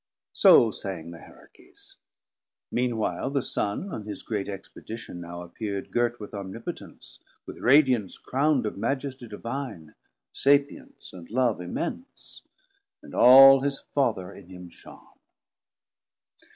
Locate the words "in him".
14.33-14.71